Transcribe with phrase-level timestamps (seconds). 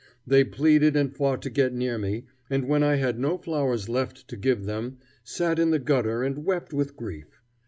[0.25, 4.27] They pleaded and fought to get near me, and when I had no flowers left
[4.29, 7.39] to give them sat in the gutter and wept with grief.